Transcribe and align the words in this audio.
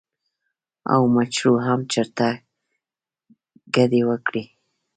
او 0.93 1.01
مچرو 1.15 1.53
هم 1.65 1.79
چرته 1.93 2.27
کډې 3.75 4.01
وکړې 4.09 4.43
ـ 4.49 4.53